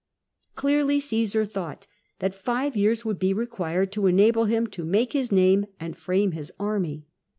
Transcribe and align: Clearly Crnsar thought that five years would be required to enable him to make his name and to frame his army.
Clearly 0.55 0.97
Crnsar 0.97 1.47
thought 1.47 1.85
that 2.17 2.33
five 2.33 2.75
years 2.75 3.05
would 3.05 3.19
be 3.19 3.35
required 3.35 3.91
to 3.91 4.07
enable 4.07 4.45
him 4.45 4.65
to 4.65 4.83
make 4.83 5.13
his 5.13 5.31
name 5.31 5.67
and 5.79 5.93
to 5.93 6.01
frame 6.01 6.31
his 6.31 6.51
army. 6.59 7.05